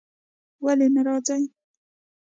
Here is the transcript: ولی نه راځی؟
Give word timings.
ولی 0.63 0.87
نه 0.95 1.01
راځی؟ 1.07 1.43